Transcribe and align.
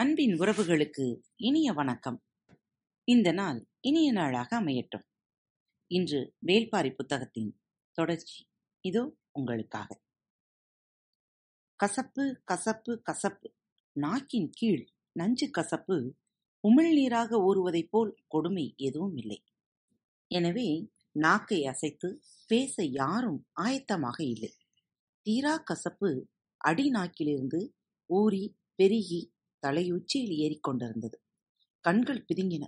அன்பின் 0.00 0.34
உறவுகளுக்கு 0.34 1.20
இனிய 1.36 1.72
வணக்கம். 1.72 2.22
இந்த 3.04 3.32
நாள் 3.32 3.68
இனிய 3.80 4.12
நாளாக 4.12 4.60
அமையட்டும். 4.60 5.02
இன்று 5.86 6.34
வேல்பாரி 6.46 6.94
புத்தகத்தின் 6.94 7.60
தொடர்ச்சி. 7.92 8.46
இதோ 8.80 9.16
உங்களுக்காக. 9.32 10.00
கசப்பு 11.76 12.42
கசப்பு 12.44 13.02
கசப்பு. 13.02 13.54
நாக்கின் 13.92 14.50
கீழ் 14.52 14.88
நஞ்சு 15.12 15.50
கசப்பு. 15.50 16.16
உமிழ்நீராக 16.68 17.30
ஊறுவதைப் 17.32 17.88
போல் 17.90 18.14
கொடுமை 18.28 18.74
எதுவும் 18.76 19.16
இல்லை. 19.16 19.44
எனவே 20.26 20.90
நாக்கை 21.12 21.66
அசைத்து 21.66 22.20
பேச 22.46 22.84
யாரும் 22.84 23.46
ஆயத்தமாக 23.60 24.22
இல்லை. 24.24 24.56
தீரா 25.22 25.56
கசப்பு 25.56 26.28
அடி 26.56 26.90
நாக்கிலிருந்து 26.90 27.74
ஊறி 28.06 28.56
பெருகி 28.74 29.38
தலையுச்சியில் 29.66 30.34
ஏறிக்கொண்டிருந்தது 30.44 31.18
கண்கள் 31.84 32.24
பிதுங்கின. 32.28 32.64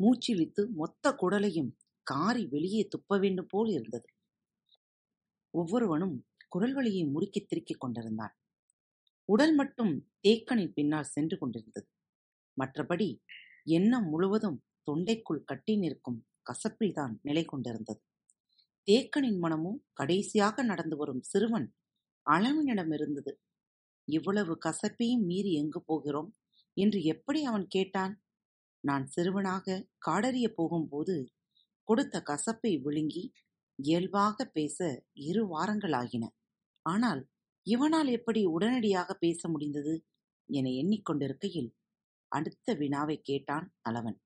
மூச்சிழித்து 0.00 0.68
மொத்த 0.70 1.14
குடலையும் 1.22 1.70
காரி 2.02 2.46
வெளியே 2.46 2.88
துப்ப 2.88 3.18
வேண்டும் 3.18 3.50
போல் 3.50 3.70
இருந்தது. 3.70 4.08
ஒவ்வொருவனும் 5.54 6.26
குரல் 6.48 6.74
வழியை 6.74 7.04
முறுக்கி 7.04 7.40
திருக்கிக் 7.44 7.80
கொண்டிருந்தான். 7.80 8.34
உடல் 9.24 9.54
மட்டும் 9.54 10.08
தேக்கனின் 10.28 10.72
பின்னால் 10.72 11.04
சென்று 11.04 11.38
கொண்டிருந்தது. 11.38 11.88
மற்றபடி 12.56 13.08
எண்ணம் 13.64 14.08
முழுவதும் 14.08 14.64
தொண்டைக்குள் 14.86 15.44
கட்டி 15.44 15.76
நிற்கும் 15.76 16.26
கசப்பில்தான் 16.46 17.14
நிலை 17.22 17.44
கொண்டிருந்தது. 17.44 18.00
தேக்கனின் 18.88 19.38
மனமும் 19.38 19.84
கடைசியாக 19.92 20.62
நடந்து 20.62 20.96
வரும் 20.96 21.22
சிறுவன் 21.22 21.74
அளவினிடமிருந்தது 22.26 23.32
இவ்வளவு 24.08 24.58
கசப்பையும் 24.64 25.24
மீறி 25.24 25.52
எங்கு 25.52 25.80
போகிறோம்? 25.82 26.30
என்று 26.76 27.02
எப்படி 27.04 27.44
அவன் 27.44 27.66
கேட்டான்? 27.66 28.14
நான் 28.84 29.06
சிறுவனாக 29.06 29.86
காடறிய 30.06 30.46
போகும்போது 30.48 31.16
கொடுத்த 31.88 32.22
கசப்பை 32.26 32.72
விழுங்கி 32.82 33.24
இயல்பாக 33.78 34.44
பேச 34.44 34.78
இரு 35.12 35.42
வாரங்களாகின. 35.48 36.24
ஆனால் 36.86 37.22
இவனால் 37.66 38.08
எப்படி 38.08 38.44
உடனடியாக 38.44 39.14
பேச 39.14 39.48
முடிந்தது? 39.48 39.94
என 40.48 40.70
எண்ணிக்கொண்டிருக்கையில் 40.70 41.70
அடுத்த 42.32 42.74
வினாவை 42.74 43.16
கேட்டான் 43.20 43.66
அளவன். 43.90 44.18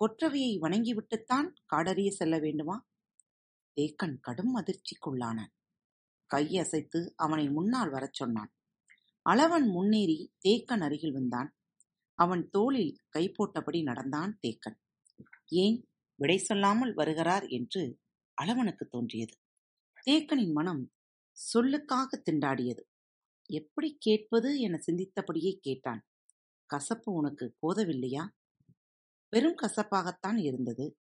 கொற்றவையை 0.00 0.52
வணங்கிவிட்டுத்தான் 0.60 1.48
காடறிய 1.72 2.10
செல்ல 2.10 2.38
வேண்டுமா? 2.38 2.76
தேக்கன் 3.76 4.16
கடும் 4.20 4.54
அதிர்ச்சிக்குள்ளானான். 4.56 5.52
கையசைத்து 6.30 7.00
அவனை 7.16 7.46
முன்னால் 7.50 7.90
வரச் 7.90 8.14
சொன்னான். 8.14 8.50
அளவன் 9.28 9.66
முன்னேறி 9.66 10.32
தேக்கன் 10.48 10.80
அருகில் 10.80 11.12
வந்தான். 11.12 11.54
அவன் 12.14 12.50
தோளில் 12.50 12.98
கை 13.08 13.32
போட்டபடி 13.32 13.82
நடந்தான் 13.82 14.38
தேக்கன். 14.46 14.78
ஏன் 15.46 15.88
விடை 16.14 16.38
சொல்லாமல் 16.38 16.94
வருகிறார் 16.94 17.46
என்று 17.46 17.98
அளவனுக்கு 18.42 18.84
தோன்றியது. 18.88 19.34
தேக்கனின் 20.06 20.52
மனம் 20.52 20.92
சொல்லுக்காக 21.38 22.22
திண்டாடியது. 22.30 22.82
எப்படி 23.50 23.96
கேட்பது 24.00 24.60
என 24.60 24.78
சிந்தித்தபடியே 24.86 25.52
கேட்டான். 25.60 26.06
கசப்பு 26.66 27.12
உனக்கு 27.12 27.56
போதவில்லையா? 27.62 28.24
வெறும் 29.30 29.58
கசப்பாகத்தான் 29.62 30.36
இருந்தது. 30.36 30.98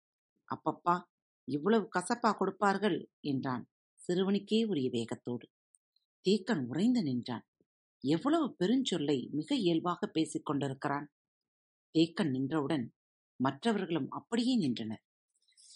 அப்பப்பா 0.48 1.02
இவ்வளவு 1.48 1.88
கசப்பா 1.98 2.36
கொடுப்பார்கள் 2.36 3.10
என்றான் 3.20 3.68
சிறுவனுக்கே 4.08 4.64
உரிய 4.64 4.88
வேகத்தோடு. 4.90 5.46
தேக்கன் 6.24 6.62
உறைந்து 6.66 7.02
நின்றான். 7.02 7.44
எவ்வளவு 8.04 8.46
பெருஞ்சொல்லை 8.60 9.18
மிக 9.30 9.50
இயல்பாக 9.56 10.06
பேசிக் 10.06 10.46
கொண்டிருக்கிறான். 10.46 11.06
தேக்கன் 11.94 12.32
நின்றவுடன் 12.34 12.84
மற்றவர்களும் 13.40 14.08
அப்படியே 14.10 14.54
நின்றனர். 14.56 15.02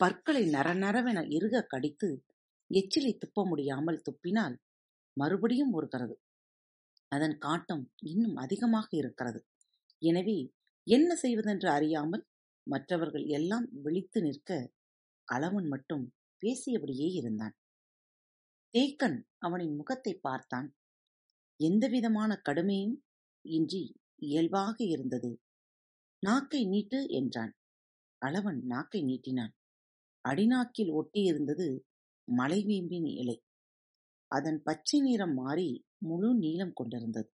பற்களை 0.00 0.43
நரநரவென 0.47 1.19
இறுக 1.37 1.62
கடித்து 1.72 2.09
எச்சிலை 2.71 3.12
துப்ப 3.12 3.44
முடியாமல் 3.50 4.03
துப்பினால் 4.06 4.56
மறுபடியும் 5.17 5.72
ஊறுகிறது 5.75 6.17
அதன் 7.12 7.37
காட்டம் 7.38 7.84
இன்னும் 8.03 8.37
அதிகமாக 8.37 8.88
இருக்கிறது. 8.93 9.41
எனவே 10.03 10.38
என்ன 10.87 11.11
செய்வதென்று 11.15 11.69
அறியாமல் 11.69 12.25
மற்றவர்கள் 12.67 13.25
எல்லாம் 13.28 13.67
விழித்து 13.84 14.19
நிற்க 14.22 14.50
அளவன் 15.28 15.69
மட்டும் 15.69 16.05
பேசியபடியே 16.43 17.09
இருந்தான். 17.21 17.55
தேக்கன் 18.75 19.19
அவனின் 19.38 19.75
முகத்தை 19.77 20.12
பார்த்தான். 20.28 20.69
எந்தவிதமான 21.61 22.43
கடுமையும் 22.49 22.97
இன்றி 23.41 24.01
இயல்பாக 24.17 24.85
இருந்தது. 24.85 25.41
நாக்கை 26.21 26.67
நீட்டு 26.67 27.07
என்றான். 27.09 27.53
அளவன் 28.27 28.63
நாக்கை 28.63 29.03
நீட்டினான். 29.03 29.53
அடிநாக்கில் 30.25 30.93
ஒட்டியிருந்தது 30.93 31.81
மலைவேம்பின் 32.29 33.09
இலை. 33.19 33.43
அதன் 34.31 34.63
பச்சை 34.63 35.01
நிறம் 35.01 35.35
மாறி 35.35 35.87
முழு 35.99 36.35
நீளம் 36.35 36.73
கொண்டிருந்தது. 36.73 37.31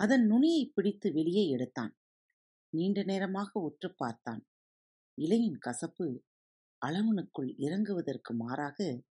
அதன் 0.00 0.26
நுனியை 0.26 0.70
பிடித்து 0.74 1.12
வெளியே 1.12 1.48
எடுத்தான். 1.48 1.96
நீண்ட 2.72 3.02
நேரமாக 3.02 3.60
உற்று 3.60 3.94
பார்த்தான். 3.94 4.46
இலையின் 5.18 5.58
கசப்பு 5.58 6.24
அளவனுக்குள் 6.86 7.50
இறங்குவதற்கு 7.58 8.32
மாறாக 8.32 9.04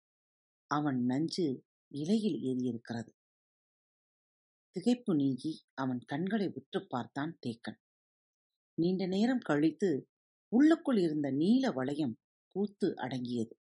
அவன் 0.71 1.05
நஞ்சு 1.05 1.65
இலையில் 1.91 2.39
ஏறியிருக்கிறது. 2.41 3.11
திகைப்பு 4.77 5.15
நீங்கி 5.15 5.61
அவன் 5.73 5.99
கண்களை 6.05 6.51
உற்று 6.53 6.87
பார்த்தான் 6.87 7.37
தேக்கன். 7.47 7.77
நீண்ட 8.73 9.07
நேரம் 9.07 9.39
கழித்து 9.39 10.09
உள்ளுக்குள் 10.47 10.97
இருந்த 10.97 11.31
நீல 11.31 11.71
வளையம் 11.71 12.17
பூத்து 12.51 12.93
அடங்கியது. 12.97 13.55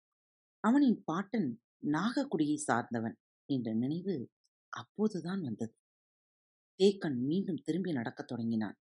அவனின் 0.61 1.03
பாட்டன் 1.05 1.61
நாகக்குடியை 1.87 2.55
சார்ந்தவன் 2.55 3.17
என்ற 3.53 3.75
நினைவு 3.75 4.29
அப்போதுதான் 4.69 5.41
வந்தது. 5.41 5.75
தேக்கன் 6.79 7.17
மீண்டும் 7.17 7.61
திரும்பி 7.63 7.93
நடக்கத் 7.93 8.27
தொடங்கினான். 8.27 8.75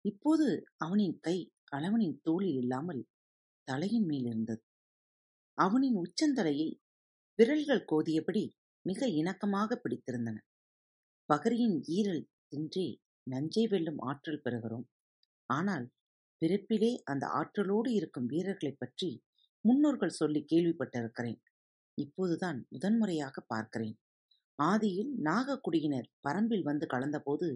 இப்போது 0.00 0.64
அவனின் 0.76 1.18
கை 1.20 1.50
அளவனின் 1.76 2.18
தோளில் 2.22 2.54
இல்லாமல் 2.54 3.06
தலையின் 3.62 4.04
மேல் 4.04 4.24
இருந்தது. 4.24 4.62
அவனின் 5.54 5.96
உச்சந்தலையை 5.96 6.70
விரல்கள் 7.34 7.84
கோதியபடி 7.92 8.48
மிக 8.86 9.06
இணக்கமாக 9.06 9.76
பிடித்திருந்தன. 9.76 10.38
பகரியின் 11.32 11.82
ஈரல் 11.86 12.24
தின்றே 12.50 12.96
நஞ்சை 13.30 13.66
வெல்லும் 13.66 13.98
ஆற்றல் 13.98 14.40
பெறுகிறோம். 14.44 14.86
ஆனால் 15.46 15.90
பிறப்பிலே 16.42 16.96
அந்த 17.04 17.26
ஆற்றலோடு 17.26 17.92
இருக்கும் 17.92 18.26
வீரர்களைப் 18.26 18.78
பற்றி 18.78 19.22
முன்னோர்கள் 19.60 20.08
சொல்லி 20.08 20.44
கேள்விப்பட்டிருக்கிறேன். 20.52 21.40
இப்போதுதான் 21.94 22.66
முதன்முறையாக 22.68 23.40
பார்க்கிறேன். 23.40 23.98
ஆதியில் 24.62 25.10
நாகக்குடியினர் 25.24 26.08
பரம்பில் 26.28 26.62
வந்து 26.62 26.86
கலந்தபோது 26.86 27.48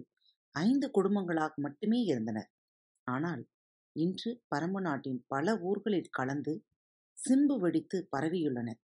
ஐந்து 0.55 0.91
குடும்பங்களாக 0.93 1.53
மட்டுமே 1.55 2.01
இருந்தனர். 2.01 2.51
ஆனால் 3.03 3.47
இன்று 3.91 4.43
பரம்பு 4.55 4.81
நாட்டின் 4.81 5.25
பல 5.27 5.59
ஊர்களில் 5.59 6.09
கலந்து 6.09 6.65
சிம்பு 7.17 7.59
வெடித்து 7.59 8.07
பரவியுள்ளனர். 8.17 8.81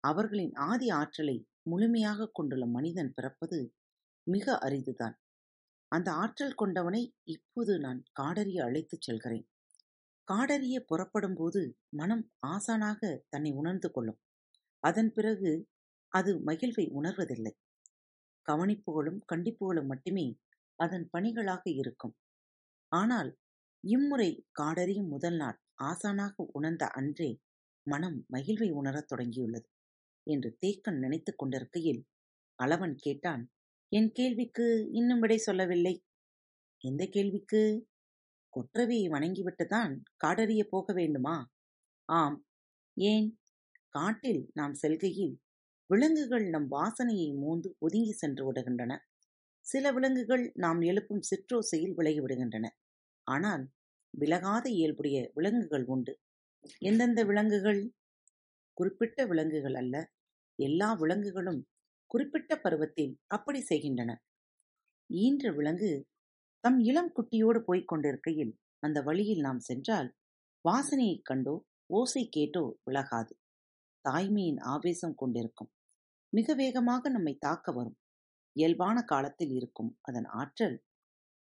அவர்களின் 0.00 0.54
ஆதி 0.54 0.88
ஆற்றலை 0.88 1.48
முழுமையாக 1.62 2.30
கொண்டுள்ள 2.32 2.66
மனிதன் 2.66 3.12
பிறப்பது 3.14 3.72
மிக 4.28 4.58
அரிதுதான். 4.62 5.16
அந்த 5.92 6.08
ஆற்றல் 6.12 6.54
கொண்டவனை 6.54 7.02
இப்போது 7.24 7.78
நான் 7.78 8.00
காடறிய 8.20 8.58
அழைத்துச் 8.62 9.00
செல்கிறேன். 9.00 9.46
காடறிய 10.28 10.78
புறப்படும்போது 10.80 11.60
மனம் 11.96 12.24
ஆசானாக 12.46 13.00
தன்னை 13.28 13.52
உணர்ந்து 13.52 13.90
கொள்ளும். 13.90 14.20
அதன் 14.82 15.10
பிறகு 15.12 15.52
அது 16.12 16.32
மகிழ்வை 16.46 16.84
உணர்வதில்லை. 16.90 17.54
கவனிப்புகளும் 18.48 19.20
கண்டிப்புகளும் 19.32 19.86
மட்டுமே 19.86 20.26
அதன் 20.78 21.08
பணிகளாக 21.10 21.62
இருக்கும். 21.72 22.14
ஆனால் 22.92 23.30
இம்முறை 23.84 24.30
காடறியும் 24.60 25.08
முதல் 25.08 25.36
நாள் 25.36 25.58
ஆசானாக 25.82 26.34
உணர்ந்த 26.52 26.86
அன்றே 26.90 27.30
மனம் 27.86 28.18
மகிழ்வை 28.32 28.70
உணரத் 28.70 29.10
தொடங்கியுள்ளது 29.12 29.68
என்று 30.26 30.48
தேக்கன் 30.66 30.98
நினைத்துக் 30.98 31.38
கொண்டிருக்கையில் 31.38 32.00
அளவன் 32.58 32.96
கேட்டான் 32.96 33.42
என் 33.88 34.10
கேள்விக்கு 34.12 34.88
இன்னும் 34.92 35.18
விடை 35.18 35.36
சொல்லவில்லை. 35.36 36.04
எந்த 36.84 37.06
கேள்விக்கு? 37.06 37.88
கொற்றவையை 38.52 39.06
வணங்கிவிட்டுதான் 39.08 40.00
காடறிய 40.24 40.62
போக 40.70 40.92
வேண்டுமா? 40.92 41.50
ஆம். 42.04 42.46
ஏன்? 42.94 43.38
காட்டில் 43.88 44.50
நாம் 44.54 44.74
செல்கையில் 44.74 45.40
விலங்குகள் 45.86 46.48
நம் 46.48 46.70
வாசனையை 46.70 47.34
மூந்து 47.34 47.70
ஒதுங்கி 47.78 48.12
சென்று 48.12 48.52
விடுகின்றன. 48.52 48.96
சில 49.60 49.92
விலங்குகள் 49.92 50.50
நாம் 50.54 50.80
எழுப்பும் 50.80 51.20
சிற்றோசையில் 51.20 51.94
விலகி 51.94 52.20
விடுகின்றன. 52.20 52.66
ஆனால் 53.22 53.70
விலகாத 54.10 54.70
இயல்புடைய 54.70 55.30
விலங்குகள் 55.34 55.84
உண்டு. 55.84 56.20
எந்தெந்த 56.78 57.24
விலங்குகள்? 57.24 57.92
குறிப்பிட்ட 58.72 59.26
விலங்குகள் 59.26 59.74
அல்ல. 59.74 60.10
எல்லா 60.56 60.92
விலங்குகளும் 60.92 61.66
குறிப்பிட்ட 62.08 62.60
பருவத்தில் 62.60 63.18
அப்படி 63.26 63.60
செய்கின்றன. 63.60 64.10
ஈன்ற 65.10 65.52
விலங்கு 65.52 65.90
தம் 66.60 66.78
இளம் 66.80 67.12
குட்டியோடு 67.14 67.60
போய்க் 67.60 67.88
கொண்டிருக்கையில் 67.88 68.52
அந்த 68.78 69.02
வழியில் 69.02 69.40
நாம் 69.40 69.58
சென்றால் 69.58 70.08
வாசனையைக் 70.64 71.22
கண்டோ 71.22 71.54
ஓசை 71.86 72.28
கேட்டோ 72.28 72.78
விலகாது. 72.84 73.34
தாய்மையின் 74.04 74.60
ஆவேசம் 74.60 75.14
கொண்டிருக்கும். 75.14 75.70
மிக 76.32 76.54
வேகமாக 76.54 77.08
நம்மை 77.08 77.34
தாக்க 77.38 77.72
வரும். 77.72 77.96
இயல்பான 78.52 79.02
காலத்தில் 79.02 79.50
இருக்கும் 79.50 79.98
அதன் 80.00 80.24
ஆற்றல் 80.24 80.76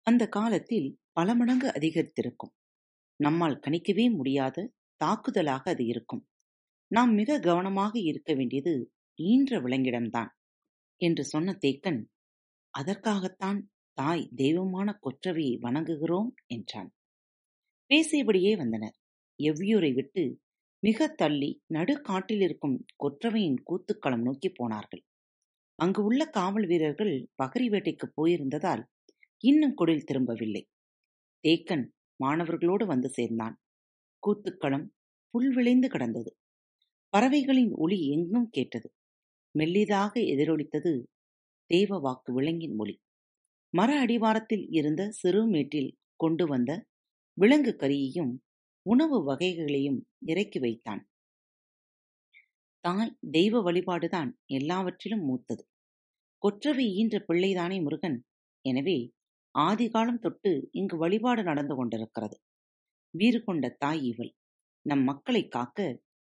அந்த 0.07 0.27
காலத்தில் 0.29 0.99
பல 1.13 1.35
மடங்கு 1.35 1.69
அதிகரித்திருக்கும். 1.69 2.55
நம்மால் 3.21 3.61
கணிக்கவே 3.67 4.17
முடியாத 4.17 4.73
தாக்குதலாக 5.05 5.63
அது 5.65 5.85
இருக்கும். 5.87 6.23
நாம் 6.91 7.13
மிக 7.15 7.41
கவனமாக 7.41 7.99
இருக்க 8.01 8.35
வேண்டியது 8.35 8.75
ஈன்ற 9.15 9.61
விலங்கிடம்தான். 9.61 10.31
என்று 11.01 11.25
சொன்ன 11.25 11.59
தேக்கன் 11.61 12.01
அதற்காகத்தான் 12.71 13.71
தாய் 13.93 14.31
தெய்வமான 14.37 15.01
கொற்றவையை 15.03 15.55
வணங்குகிறோம் 15.61 16.29
என்றான். 16.47 16.91
பேசியபடியே 17.91 18.57
வந்தனர். 18.57 18.97
எவ்வியூரை 19.39 19.95
விட்டு 19.95 20.41
மிக 20.83 21.09
தள்ளி 21.09 21.63
நடுக்காட்டில் 21.75 22.43
இருக்கும் 22.43 22.85
கொற்றவையின் 23.05 23.59
கூத்துக்களம் 23.71 24.23
நோக்கி 24.23 24.49
போனார்கள். 24.49 25.03
அங்கு 25.75 26.05
உள்ள 26.05 26.27
காவல் 26.27 26.67
வீரர்கள் 26.67 27.29
பகரி 27.43 27.67
வேட்டைக்கு 27.69 28.07
போயிருந்ததால் 28.17 28.83
இன்னும் 29.45 29.75
குடில் 29.75 30.05
திரும்பவில்லை. 30.05 30.63
தேக்கன் 31.45 31.85
மாணவர்களோடு 32.25 32.87
வந்து 32.87 33.09
சேர்ந்தான். 33.09 33.57
கூத்துக்களம் 34.23 34.87
புல் 35.35 35.55
விளைந்து 35.55 35.89
கிடந்தது. 35.89 36.37
பறவைகளின் 37.09 37.73
ஒளி 37.73 38.09
எங்கும் 38.09 38.49
கேட்டது. 38.51 38.89
மெல்லிதாக 39.55 40.13
எதிரொலித்தது 40.33 40.93
தேவ 41.71 41.99
வாக்கு 41.99 42.31
விலங்கின் 42.33 42.75
மொழி. 42.75 42.95
மர 43.75 43.91
அடிவாரத்தில் 44.01 44.65
இருந்த 44.71 45.03
சிறு 45.11 45.47
மேட்டில் 45.47 45.91
கொண்டு 46.17 46.47
வந்த 46.47 46.71
விலங்கு 47.39 47.73
கரியையும் 47.79 48.33
உணவு 48.87 49.19
வகைகளையும் 49.25 49.99
இறக்கி 50.27 50.59
வைத்தான். 50.59 51.03
தாய் 52.85 53.17
தெய்வ 53.31 53.61
வழிபாடுதான் 53.63 54.31
எல்லாவற்றிலும் 54.47 55.25
மூத்தது. 55.25 55.63
கொற்றவை 56.43 56.87
ஈன்ற 56.95 57.17
பிள்ளைதானே 57.29 57.79
முருகன்? 57.83 58.19
எனவே 58.65 58.99
ஆதிகாலம் 59.55 60.19
தொட்டு 60.19 60.69
இங்கு 60.71 60.97
வழிபாடு 60.97 61.43
நடந்து 61.43 61.75
கொண்டிருக்கிறது. 61.75 62.37
வீறு 63.15 63.45
கொண்ட 63.45 63.69
தாய் 63.79 64.03
இவள். 64.05 64.33
நம் 64.87 65.05
மக்களை 65.05 65.49
காக்க 65.49 65.79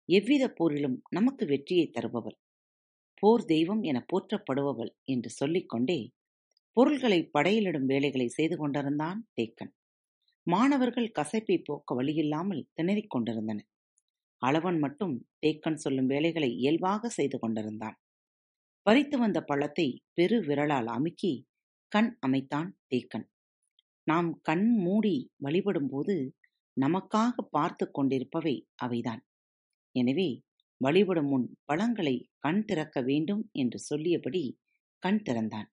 எவ்வித 0.08 0.44
போரிலும் 0.58 0.96
நமக்கு 1.08 1.44
வெற்றியை 1.46 1.86
தருபவள். 1.90 2.36
போர் 3.22 3.44
தெய்வம் 3.44 3.82
என 3.82 3.98
போற்றப்படுபவள் 4.12 4.92
என்று 5.04 5.30
சொல்லிக்கொண்டே 5.30 5.98
பொருள்களை 6.76 7.20
படையிலிடும் 7.32 7.86
வேலைகளை 7.86 8.28
செய்து 8.28 8.56
கொண்டிருந்தான் 8.56 9.18
தேக்கன். 9.34 9.72
மாணவர்கள் 10.46 11.14
கசைப்பை 11.18 11.56
போக்க 11.62 11.94
வழியில்லாமல் 11.94 12.62
திணறிக் 12.74 13.10
கொண்டிருந்தனர். 13.10 13.68
அளவன் 14.42 14.78
மட்டும் 14.78 15.14
தேக்கன் 15.40 15.74
சொல்லும் 15.74 16.06
வேலைகளை 16.06 16.50
இயல்பாக 16.54 17.08
செய்து 17.08 17.38
கொண்டிருந்தான். 17.38 17.96
பறித்து 18.86 19.16
வந்த 19.18 19.38
பழத்தை 19.42 19.88
பெரு 20.14 20.36
விரலால் 20.40 20.86
அமுக்கி 20.86 21.32
கண் 21.92 22.10
அமைத்தான் 22.20 22.70
தேக்கன். 22.90 23.26
நாம் 24.06 24.30
கண் 24.42 24.68
மூடி 24.76 25.16
வழிபடும்போது 25.44 26.14
நமக்காக 26.76 27.34
பார்த்து 27.50 27.84
கொண்டிருப்பவை 27.90 28.54
அவைதான். 28.84 29.22
எனவே 29.94 30.28
வழிபடும் 30.80 31.26
முன் 31.26 31.56
பழங்களை 31.64 32.30
கண் 32.38 32.64
திறக்க 32.64 33.00
வேண்டும் 33.00 33.48
என்று 33.52 33.78
சொல்லியபடி 33.78 34.58
கண் 34.98 35.22
திறந்தான். 35.22 35.68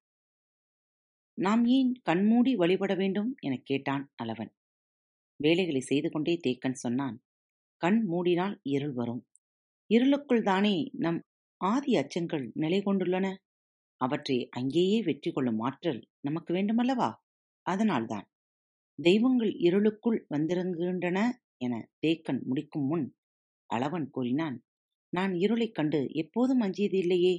நாம் 1.33 1.65
ஏன் 1.65 1.93
கண்மூடி 2.03 2.55
வழிபட 2.55 2.95
வேண்டும்? 2.95 3.35
எனக் 3.39 3.65
கேட்டான் 3.65 4.11
அளவன். 4.23 4.49
வேலைகளை 5.35 5.79
செய்து 5.79 6.11
கொண்டே 6.11 6.39
தேக்கன் 6.47 6.71
சொன்னான் 6.71 7.21
கண் 7.77 8.05
மூடினால் 8.09 8.59
இருள் 8.63 8.93
வரும். 8.93 9.27
இருளுக்குள் 9.85 10.43
தானே 10.43 10.89
நம் 10.93 11.19
ஆதி 11.57 11.93
அச்சங்கள் 11.93 12.51
நிலை 12.53 12.79
கொண்டுள்ளன. 12.79 13.35
அவற்றை 14.01 14.47
அங்கேயே 14.49 15.03
வெற்றி 15.03 15.31
கொள்ளும் 15.31 15.59
ஆற்றல் 15.59 16.07
நமக்கு 16.19 16.53
வேண்டுமல்லவா? 16.53 17.13
அதனால்தான் 17.65 18.27
தெய்வங்கள் 18.99 19.53
இருளுக்குள் 19.57 20.25
வந்திறங்குகின்றன 20.29 21.19
என 21.57 21.73
தேக்கன் 22.07 22.43
முடிக்கும் 22.43 22.85
முன் 22.85 23.15
அளவன் 23.73 24.07
கூறினான் 24.09 24.57
நான் 25.17 25.33
இருளைக் 25.33 25.71
கண்டு 25.71 25.99
எப்போதும் 26.13 26.59
அஞ்சியது 26.59 26.97
இல்லையே? 26.97 27.35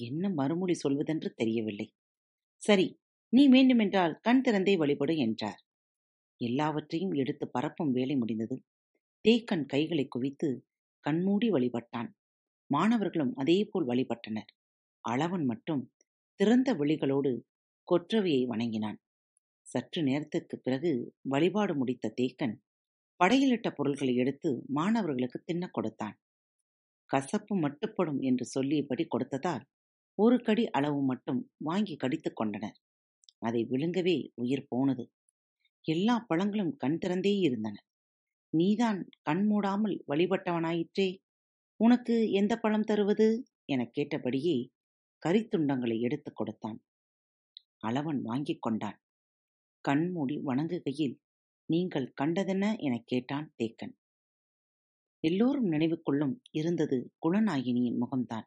என்ன 0.00 0.28
மறுமொழி 0.30 0.74
சொல்வதென்று 0.82 1.28
தெரியவில்லை. 1.34 1.86
சரி 2.62 2.86
நீ 3.32 3.48
வேண்டுமென்றால் 3.48 4.14
கண் 4.20 4.42
திறந்தே 4.48 4.74
வழிபடு 4.76 5.16
என்றார். 5.16 5.60
எல்லாவற்றையும் 6.40 7.12
எடுத்து 7.12 7.44
பரப்பும் 7.48 7.92
வேலை 7.92 8.16
முடிந்தது. 8.16 8.56
தேக்கன் 9.24 9.64
கைகளை 9.66 10.06
குவித்து 10.08 10.48
கண்மூடி 11.04 11.50
வழிபட்டான். 11.50 12.10
மாணவர்களும் 12.70 13.32
அதேபோல் 13.36 13.86
வழிபட்டனர். 13.86 14.50
அளவன் 15.04 15.44
மட்டும் 15.44 15.82
திறந்த 16.40 16.74
விழிகளோடு 16.74 17.32
கொற்றவையை 17.88 18.44
வணங்கினான். 18.46 18.98
சற்று 19.66 20.02
நேரத்துக்கு 20.02 20.56
பிறகு 20.58 20.92
வழிபாடு 21.28 21.74
முடித்த 21.76 22.14
தேக்கன் 22.20 22.56
படையிலிட்ட 23.20 23.68
பொருள்களை 23.70 24.14
எடுத்து 24.16 24.50
மாணவர்களுக்கு 24.68 25.38
தின்னக் 25.46 25.70
கொடுத்தான். 25.70 26.16
கசப்பு 27.12 27.56
மட்டுப்படும் 27.56 28.20
என்று 28.20 28.44
சொல்லியபடி 28.44 29.06
கொடுத்ததால் 29.06 29.64
ஒரு 30.14 30.42
கடி 30.42 30.70
அளவு 30.70 31.02
மட்டும் 31.02 31.50
வாங்கி 31.56 31.96
கடித்து 31.96 32.32
கொண்டனர். 32.32 32.78
அதை 33.38 33.66
விழுங்கவே 33.70 34.30
உயிர் 34.34 34.66
போனது. 34.68 35.12
எல்லா 35.82 36.24
பழங்களும் 36.28 36.76
கண் 36.76 36.98
திறந்தே 37.06 37.38
இருந்தன. 37.38 37.84
நீதான் 38.56 39.08
கண் 39.22 39.48
மூடாமல் 39.50 40.02
வழிபட்டவனாயிற்றே 40.08 41.18
உனக்கு 41.76 42.30
எந்த 42.30 42.56
பழம் 42.56 42.82
தருவது? 42.82 43.44
எனக் 43.64 43.92
கேட்டபடியே 43.92 44.70
கரித்துண்டங்களை 45.26 46.00
எடுத்துக் 46.00 46.36
கொடுத்தான். 46.36 46.84
அளவன் 47.86 48.20
வாங்கிக் 48.22 48.62
கொண்டான். 48.62 49.00
கண்மூடி 49.80 50.40
வணங்குகையில் 50.46 51.16
நீங்கள் 51.66 52.12
கண்டதென்ன? 52.22 52.78
எனக் 52.78 53.06
கேட்டான் 53.06 53.52
தேக்கன். 53.62 54.01
எல்லோரும் 55.24 55.72
நினைவுக்குள்ளும் 55.72 56.34
இருந்தது 56.50 57.12
குலநாயினியின் 57.22 57.98
முகம்தான். 57.98 58.44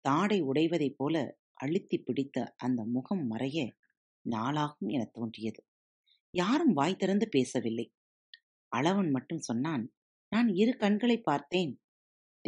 தாடை 0.00 0.42
உடைவதைப் 0.42 0.94
போல 0.96 1.38
அழுத்திப் 1.52 2.06
பிடித்த 2.06 2.54
அந்த 2.56 2.84
முகம் 2.84 3.30
மறைய 3.30 3.70
நாளாகும் 4.30 4.86
எனத் 4.86 5.12
தோன்றியது. 5.12 5.66
யாரும் 6.30 6.72
வாய் 6.72 6.96
திறந்து 6.96 7.28
பேசவில்லை. 7.28 7.92
அளவன் 8.76 9.10
மட்டும் 9.10 9.38
சொன்னான் 9.38 9.92
நான் 10.28 10.48
இரு 10.48 10.76
கண்களை 10.76 11.20
பார்த்தேன். 11.20 11.80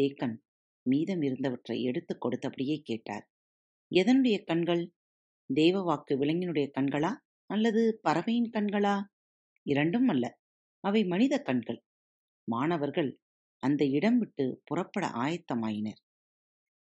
தேக்கன் 0.00 0.37
மீதம் 0.82 1.23
இருந்தவற்றை 1.23 1.80
எடுத்துக் 1.82 2.20
கொடுத்தபடியே 2.20 2.80
கேட்டார். 2.85 3.30
எதனுடைய 3.94 4.44
கண்கள்? 4.44 4.92
தேவவாக்கு 5.54 6.14
விலங்கினுடைய 6.14 6.70
கண்களா? 6.80 7.16
அல்லது 7.47 7.99
பறவையின் 8.02 8.50
கண்களா? 8.50 9.04
இரண்டும் 9.62 10.09
அல்ல 10.09 10.38
அவை 10.80 11.04
மனித 11.04 11.38
கண்கள். 11.38 11.85
மாணவர்கள் 12.44 13.20
அந்த 13.62 13.84
இடம் 13.84 14.18
விட்டு 14.18 14.62
புறப்பட 14.64 15.06
ஆயத்தமாயினர். 15.06 16.00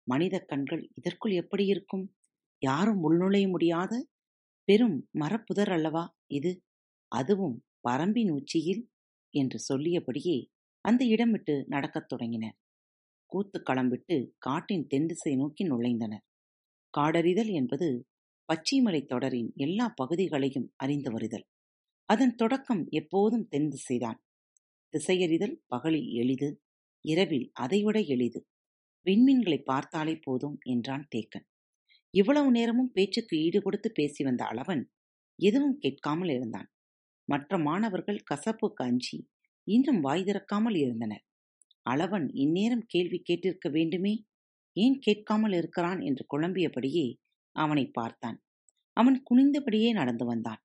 மனித 0.03 0.39
கண்கள் 0.39 0.89
இதற்குள் 0.95 1.31
எப்படி 1.31 1.65
இருக்கும்? 1.65 2.15
யாரும் 2.59 3.01
உள்நுழைய 3.03 3.49
முடியாத. 3.49 4.07
பெரும் 4.63 5.09
மரப்புதர் 5.19 5.71
அல்லவா 5.71 6.15
இது? 6.27 6.63
அதுவும் 7.07 7.63
பரம்பின் 7.89 8.31
உச்சியில் 8.31 8.89
என்று 9.29 9.59
சொல்லியபடியே 9.59 10.37
அந்த 10.81 11.05
இடம் 11.05 11.31
விட்டு 11.31 11.65
நடக்கத் 11.67 12.09
தொடங்கினர். 12.09 12.57
கூத்து 13.25 13.59
விட்டு 13.87 14.33
காட்டின் 14.37 14.87
தென்திசை 14.87 15.35
நோக்கி 15.35 15.69
நுழைந்தனர். 15.69 16.23
காடறிதல் 16.97 17.51
என்பது 17.53 18.07
பச்சைமலை 18.49 19.05
தொடரின் 19.05 19.53
எல்லா 19.55 19.93
பகுதிகளையும் 19.95 20.73
அறிந்து 20.75 21.11
வருதல் 21.11 21.45
அதன் 22.05 22.35
தொடக்கம் 22.35 22.87
எப்போதும் 22.89 23.47
தென் 23.47 23.69
திசைதான். 23.69 24.19
திசையறிதல் 24.93 25.55
பகலில் 25.67 26.09
எளிது 26.11 26.62
இரவில் 27.05 27.47
அதைவிட 27.53 27.97
எளிது. 28.07 28.39
விண்மீன்களை 29.05 29.59
பார்த்தாலே 29.63 30.15
போதும் 30.17 30.57
என்றான் 30.63 31.05
தேக்கன். 31.15 31.45
இவ்வளவு 32.13 32.49
நேரமும் 32.51 32.91
பேச்சுக்கு 32.91 33.35
ஈடு 33.37 33.59
கொடுத்து 33.61 33.89
பேசி 33.91 34.21
வந்த 34.23 34.43
அளவன் 34.45 34.83
எதுவும் 35.39 35.77
கேட்காமல் 35.77 36.29
இருந்தான். 36.29 36.69
மற்ற 37.27 37.57
மாணவர்கள் 37.57 38.25
கசப்புக்கு 38.31 38.83
அஞ்சி 38.83 39.17
இன்னும் 39.67 39.99
வாய் 39.99 40.23
திறக்காமல் 40.23 40.77
இருந்தனர். 40.77 41.23
அளவன் 41.85 42.27
இந்நேரம் 42.33 42.85
கேள்வி 42.87 43.19
கேட்டிருக்க 43.21 43.67
வேண்டுமே? 43.69 44.13
ஏன் 44.75 44.97
கேட்காமல் 44.99 45.51
இருக்கிறான் 45.51 45.99
என்று 46.01 46.23
குழம்பியபடியே 46.33 47.07
அவனை 47.55 47.85
பார்த்தான். 47.91 48.37
அவன் 48.97 49.17
குனிந்தபடியே 49.23 49.89
நடந்து 49.93 50.25
வந்தான். 50.25 50.61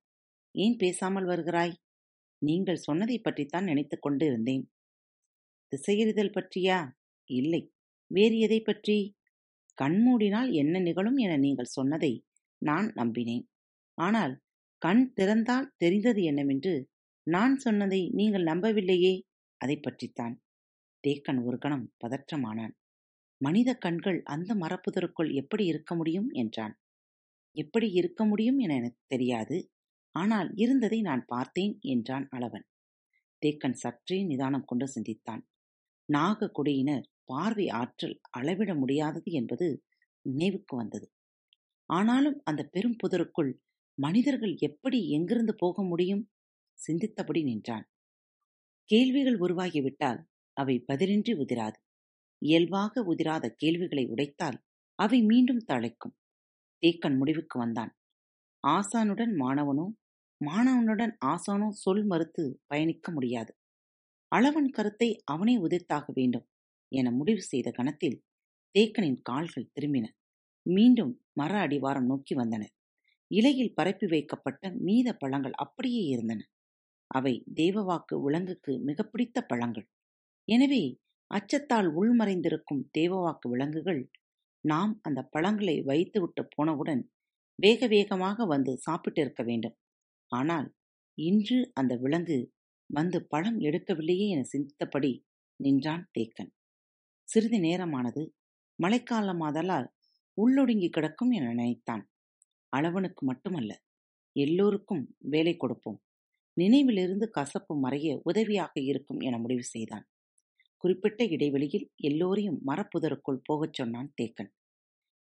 ஏன் 0.55 0.77
பேசாமல் 0.77 1.25
வருகிறாய்? 1.25 1.75
நீங்கள் 2.43 2.85
சொன்னதை 2.87 3.17
பற்றித்தான் 3.19 3.65
நினைத்து 3.65 3.97
கொண்டு 3.99 4.25
இருந்தேன் 4.27 4.65
திசையறிதல் 5.69 6.35
பற்றியா? 6.35 6.79
இல்லை. 7.31 7.73
வேறு 8.07 8.39
எதை 8.39 8.61
பற்றி? 8.61 9.17
கண்மூடினால் 9.79 10.51
என்ன 10.53 10.79
நிகழும் 10.79 11.17
என 11.17 11.37
நீங்கள் 11.37 11.65
சொன்னதை 11.65 12.25
நான் 12.59 12.93
நம்பினேன். 12.97 13.45
ஆனால் 13.95 14.35
கண் 14.79 15.13
திறந்தால் 15.13 15.73
தெரிந்தது 15.77 16.23
என்னவென்று 16.23 16.91
நான் 17.27 17.57
சொன்னதை 17.57 18.11
நீங்கள் 18.15 18.43
நம்பவில்லையே? 18.43 19.15
அதை 19.61 19.77
பற்றித்தான். 19.77 20.35
தேக்கன் 21.05 21.45
ஒரு 21.45 21.59
கணம் 21.59 21.93
பதற்றமானான். 22.05 22.75
மனித 23.41 23.75
கண்கள் 23.75 24.23
அந்த 24.25 24.55
மரப்புதருக்குள் 24.55 25.33
எப்படி 25.33 25.65
இருக்க 25.65 25.95
முடியும்? 25.95 26.31
என்றான். 26.33 26.75
எப்படி 27.53 27.91
இருக்க 27.91 28.25
முடியும் 28.25 28.59
என 28.59 28.75
எனக்கு 28.75 29.01
தெரியாது. 29.07 29.71
ஆனால் 30.15 30.51
இருந்ததை 30.55 31.01
நான் 31.01 31.25
பார்த்தேன் 31.27 31.79
என்றான் 31.81 32.29
அளவன். 32.31 32.67
தேக்கன் 33.43 33.73
சற்றே 33.73 34.25
நிதானம் 34.25 34.65
கொண்டு 34.65 34.89
சிந்தித்தான். 34.89 35.43
நாககுடியினர் 36.09 37.07
பார்வை 37.25 37.67
ஆற்றல் 37.81 38.17
அளவிட 38.31 38.75
முடியாதது 38.75 39.31
என்பது 39.33 39.69
நினைவுக்கு 40.27 40.75
வந்தது. 40.77 41.07
ஆனாலும் 41.91 42.39
அந்த 42.45 42.63
பெரும் 42.67 42.99
புதருக்குள் 43.03 43.53
மனிதர்கள் 43.99 44.55
எப்படி 44.63 45.01
எங்கிருந்து 45.11 45.55
போக 45.55 45.83
முடியும்? 45.83 46.25
சிந்தித்தபடி 46.79 47.43
நின்றான். 47.43 47.87
கேள்விகள் 48.91 49.39
உருவாகிவிட்டால் 49.39 50.19
அவை 50.57 50.85
பதிலின்றி 50.89 51.33
உதிராது. 51.35 51.79
இயல்பாக 52.43 53.03
உதிராத 53.05 53.47
கேள்விகளை 53.57 54.05
உடைத்தால் 54.07 54.59
அவை 54.99 55.21
மீண்டும் 55.23 55.63
தழைக்கும் 55.65 56.17
தேக்கன் 56.83 57.17
முடிவுக்கு 57.17 57.57
வந்தான். 57.59 57.93
ஆசானுடன் 58.65 59.35
மாணவனோ 59.37 59.87
மாணவனுடன் 60.41 61.15
ஆசானோ 61.27 61.69
சொல் 61.83 62.05
மறுத்து 62.07 62.45
பயணிக்க 62.67 63.13
முடியாது. 63.13 63.53
அளவன் 64.33 64.71
கருத்தை 64.71 65.09
அவனே 65.25 65.55
உதிர்த்தாக 65.59 66.07
வேண்டும் 66.13 66.47
என 66.93 67.11
முடிவு 67.11 67.43
செய்த 67.43 67.69
கணத்தில் 67.71 68.19
தேக்கனின் 68.75 69.21
கால்கள் 69.23 69.73
திரும்பின. 69.75 70.07
மீண்டும் 70.67 71.13
மர 71.33 71.53
அடிவாரம் 71.67 72.09
நோக்கி 72.11 72.35
வந்தன. 72.35 72.65
இலையில் 73.31 73.75
பரப்பி 73.75 74.07
வைக்கப்பட்ட 74.07 74.71
மீத 74.87 75.09
பழங்கள் 75.13 75.55
அப்படியே 75.57 76.03
இருந்தன. 76.05 76.41
அவை 77.11 77.35
தேவவாக்கு 77.55 78.15
விலங்குக்கு 78.25 78.73
மிக 78.81 79.03
பிடித்த 79.03 79.39
பழங்கள். 79.43 79.87
எனவே 80.49 80.83
அச்சத்தால் 81.31 81.89
உள்மறைந்திருக்கும் 82.01 82.83
தேவவாக்கு 82.99 83.47
விலங்குகள் 83.49 84.03
நாம் 84.65 84.93
அந்த 85.03 85.21
பழங்களை 85.35 85.77
வைத்துவிட்டு 85.83 86.43
போனவுடன் 86.57 87.03
வேக 87.59 87.87
வேகமாக 87.87 88.47
வந்து 88.47 88.73
சாப்பிட்டிருக்க 88.87 89.43
வேண்டும். 89.43 89.77
ஆனால் 90.31 90.69
இன்று 91.19 91.59
அந்த 91.73 91.93
விலங்கு 91.97 92.39
வந்து 92.91 93.27
பழம் 93.27 93.61
எடுக்கவில்லையே 93.61 94.27
என 94.29 94.43
சிந்தித்தபடி 94.53 95.13
நின்றான் 95.57 96.11
தேக்கன். 96.19 96.51
சிறிது 97.29 97.59
நேரமானது 97.59 98.23
மழைக்காலமாதலால் 98.83 99.89
உள்ளொடுங்கி 100.37 100.89
கிடக்கும் 100.91 101.31
என 101.31 101.47
நினைத்தான். 101.47 102.05
அளவனுக்கு 102.77 103.23
மட்டுமல்ல 103.23 103.73
எல்லோருக்கும் 104.37 105.15
வேலை 105.19 105.57
கொடுப்போம். 105.57 105.99
நினைவிலிருந்து 106.57 107.31
கசப்பு 107.31 107.75
மறைய 107.83 108.21
உதவியாக 108.23 108.81
இருக்கும் 108.81 109.21
என 109.21 109.39
முடிவு 109.39 109.63
செய்தான். 109.63 110.07
குறிப்பிட்ட 110.77 111.25
இடைவெளியில் 111.25 111.87
எல்லோரையும் 111.97 112.59
மரப்புதருக்குள் 112.67 113.45
போகச் 113.45 113.73
சொன்னான் 113.73 114.13
தேக்கன். 114.23 114.51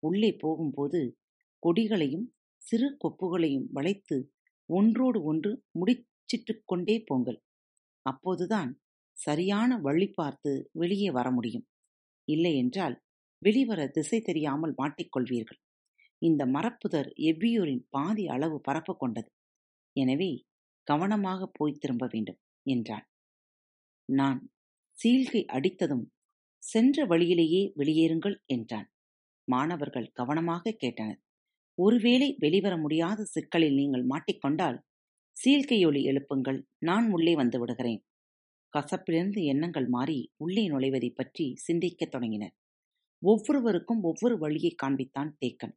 உள்ளே 0.03 0.35
போகும்போது 0.35 1.01
கொடிகளையும் 1.63 2.27
சிறு 2.61 2.97
கொப்புகளையும் 3.03 3.67
வளைத்து 3.71 4.17
ஒன்றோடு 4.69 5.23
ஒன்று 5.23 5.51
முடிச்சிட்டு 5.71 6.61
கொண்டே 6.65 6.95
போங்கள். 6.99 7.39
அப்போதுதான் 8.05 8.71
சரியான 9.17 9.77
வழி 9.77 10.07
பார்த்து 10.09 10.51
வெளியே 10.73 11.09
வர 11.11 11.27
முடியும். 11.31 11.65
இல்லையென்றால் 12.27 12.95
வெளிவர 13.41 13.81
திசை 13.87 14.19
தெரியாமல் 14.21 14.73
மாட்டிக்கொள்வீர்கள் 14.77 15.59
இந்த 16.21 16.41
மரப்புதர் 16.45 17.09
எவ்வியூரின் 17.29 17.83
பாதி 17.89 18.23
அளவு 18.27 18.57
பரப்பு 18.61 18.93
கொண்டது. 18.97 19.29
எனவே 19.95 20.31
கவனமாக 20.87 21.49
போய் 21.57 21.79
திரும்ப 21.79 22.05
வேண்டும் 22.13 22.39
என்றான். 22.65 23.05
நான் 24.09 24.39
சீல்கை 24.97 25.41
அடித்ததும் 25.47 26.05
சென்ற 26.63 27.05
வழியிலேயே 27.05 27.61
வெளியேறுங்கள் 27.75 28.37
என்றான். 28.45 28.87
மாணவர்கள் 29.47 30.13
கவனமாக 30.13 30.75
கேட்டனர். 30.81 31.19
ஒருவேளை 31.77 32.27
வெளிவர 32.39 32.73
முடியாத 32.77 33.19
சிக்கலில் 33.25 33.77
நீங்கள் 33.79 34.05
மாட்டிக்கொண்டால் 34.05 34.77
சீல்கையொலி 35.37 36.01
எழுப்புங்கள் 36.03 36.59
நான் 36.79 37.11
உள்ளே 37.11 37.35
வந்து 37.35 37.59
விடுகிறேன். 37.59 38.01
கசப்பிலிருந்து 38.73 39.43
எண்ணங்கள் 39.43 39.87
மாறி 39.87 40.31
உள்ளே 40.37 40.69
நுழைவதை 40.69 41.09
பற்றி 41.15 41.55
சிந்திக்கத் 41.55 42.11
தொடங்கினர். 42.11 42.53
ஒவ்வொருவருக்கும் 43.23 44.01
ஒவ்வொரு 44.03 44.37
வழியை 44.37 44.75
காண்பித்தான் 44.83 45.31
தேக்கன். 45.41 45.75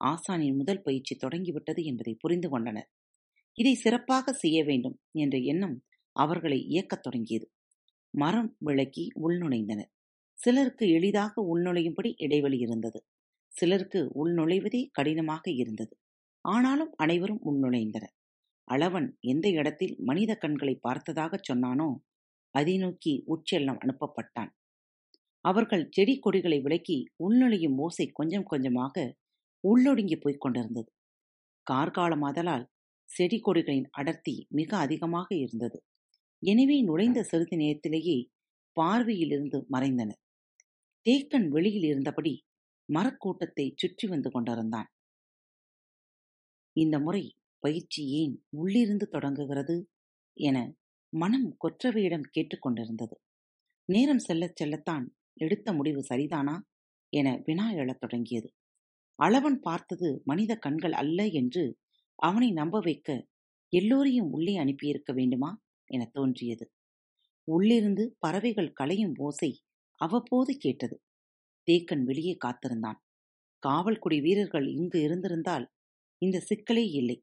ஆசானின் 0.00 0.56
முதல் 0.56 0.82
பயிற்சி 0.82 1.16
தொடங்கிவிட்டது 1.16 1.84
என்பதை 1.84 2.14
புரிந்து 2.14 2.48
கொண்டனர். 2.48 2.88
இதை 3.58 3.74
சிறப்பாக 3.74 4.32
செய்ய 4.32 4.64
வேண்டும் 4.64 5.00
என்ற 5.12 5.38
எண்ணம் 5.38 5.76
அவர்களை 6.16 6.58
இயக்கத் 6.66 7.02
தொடங்கியது. 7.02 7.46
மரம் 8.14 8.56
விளக்கி 8.58 9.06
உள்நுழைந்தனர் 9.22 9.90
சிலருக்கு 10.38 10.84
எளிதாக 10.88 11.42
உள்நுழையும்படி 11.52 12.10
இடைவெளி 12.16 12.58
இருந்தது. 12.58 13.00
சிலருக்கு 13.52 14.00
உள்நுழைவதே 14.14 14.82
கடினமாக 14.92 15.50
இருந்தது. 15.50 15.94
ஆனாலும் 16.44 16.92
அனைவரும் 16.96 17.42
உள்நுழைந்தனர் 17.44 18.14
அளவன் 18.68 19.08
எந்த 19.32 19.46
இடத்தில் 19.50 19.94
மனித 19.98 20.32
கண்களை 20.34 20.74
பார்த்ததாகச் 20.88 21.46
சொன்னானோ 21.48 21.88
அதை 22.54 22.74
நோக்கி 22.76 23.12
உச்செல்லம் 23.34 23.80
அனுப்பப்பட்டான். 23.84 24.50
அவர்கள் 25.44 25.84
செடி 25.90 26.14
கொடிகளை 26.18 26.58
விலக்கி 26.60 26.96
உள்நுழையும் 27.24 27.76
ஓசை 27.78 28.06
கொஞ்சம் 28.12 28.46
கொஞ்சமாக 28.46 29.04
உள்ளொடுங்கி 29.64 30.16
போய்க் 30.16 30.42
கொண்டிருந்தது. 30.44 30.90
கார்காலமாதலால் 31.66 32.64
செடி 33.10 33.38
கொடிகளின் 33.40 33.88
அடர்த்தி 33.90 34.34
மிக 34.50 34.70
அதிகமாக 34.76 35.28
இருந்தது. 35.36 35.78
எனவே 36.42 36.76
நுழைந்த 36.80 37.20
சிறிது 37.22 37.56
நேரத்திலேயே 37.56 38.16
பார்வையிலிருந்து 38.76 39.58
மறைந்தனர். 39.74 40.20
தேக்கன் 41.06 41.48
வெளியில் 41.48 41.86
இருந்தபடி 41.90 42.34
மரக்கூட்டத்தை 42.88 43.66
சுற்றி 43.74 44.06
வந்து 44.08 44.30
கொண்டிருந்தான். 44.30 44.88
இந்த 46.76 46.96
முறை 46.98 47.24
பயிற்சி 47.62 48.02
ஏன் 48.12 48.34
உள்ளிருந்து 48.50 49.06
தொடங்குகிறது 49.08 49.76
என 50.36 50.58
மனம் 51.12 51.48
கொற்றவையிடம் 51.64 52.26
கேட்டுக்கொண்டிருந்தது 52.34 53.16
நேரம் 53.88 54.18
செல்லச் 54.18 54.58
செல்லத்தான் 54.62 55.04
எடுத்த 55.40 55.72
முடிவு 55.72 56.00
சரிதானா? 56.10 56.56
என 57.12 57.42
வினா 57.44 57.72
எழத் 57.72 58.00
தொடங்கியது. 58.00 58.48
அளவன் 59.18 59.58
பார்த்தது 59.60 60.22
மனித 60.24 60.56
கண்கள் 60.56 60.92
அல்ல 60.92 61.26
என்று 61.26 61.64
அவனை 62.18 62.52
நம்ப 62.52 62.80
வைக்க 62.80 63.08
எல்லோரையும் 63.72 64.30
உள்ளே 64.32 64.56
அனுப்பியிருக்க 64.56 65.12
வேண்டுமா? 65.12 65.50
என 65.90 66.10
தோன்றியது. 66.12 66.66
உள்ளிருந்து 67.48 68.16
பறவைகள் 68.18 68.72
கலையும் 68.72 69.14
ஓசை 69.18 69.50
அவ்வப்போது 70.00 70.56
கேட்டது. 70.56 70.96
தேக்கன் 71.68 72.04
வெளியே 72.04 72.36
காத்திருந்தான். 72.36 73.00
காவல்குடி 73.62 74.20
வீரர்கள் 74.20 74.66
இங்கு 74.68 75.00
இருந்திருந்தால் 75.00 75.66
இந்த 76.22 76.40
சிக்கலே 76.40 76.86
இல்லை. 76.90 77.18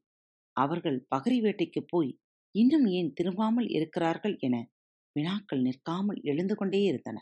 அவர்கள் 0.56 1.06
பகரி 1.16 1.40
வேட்டைக்குப் 1.40 1.88
போய் 1.88 2.18
இன்னும் 2.50 2.86
ஏன் 2.86 3.12
திரும்பாமல் 3.20 3.70
இருக்கிறார்கள் 3.70 4.36
என 4.38 4.56
வினாக்கள் 5.16 5.60
நிற்காமல் 5.60 6.20
எழுந்து 6.22 6.54
கொண்டே 6.54 6.82
இருந்தன. 6.82 7.18